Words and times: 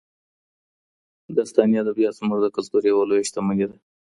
داستاني 1.35 1.75
ادبیات 1.83 2.13
زموږ 2.19 2.39
د 2.41 2.47
کلتور 2.55 2.81
یوه 2.91 3.03
لویه 3.09 3.25
شتمني 3.29 3.65
ده. 3.69 3.77